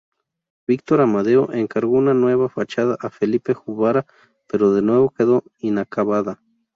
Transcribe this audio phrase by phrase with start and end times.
[0.67, 4.07] Víctor Amadeo encargó una nueva fachada a Felipe Juvara,
[4.47, 6.41] pero de nuevo quedó inacabada.